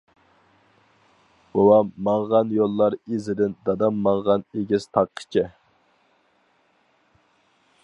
بوۋام 1.57 1.91
ماڭغان 2.07 2.55
يوللار 2.59 2.97
ئىزىدىن 3.01 3.53
دادام 3.69 4.01
ماڭغان 4.07 4.47
ئېگىز 4.61 4.89
تاققىچە. 4.99 5.47